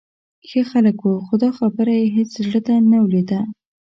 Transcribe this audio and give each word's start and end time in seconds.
ښه 0.49 0.61
خلک 0.71 0.97
و، 1.03 1.09
خو 1.25 1.33
دا 1.43 1.49
خبره 1.57 1.93
یې 1.99 2.07
هېڅ 2.17 2.31
زړه 2.47 2.59
ته 2.67 2.73
نه 2.91 2.97
لوېده. 3.09 3.39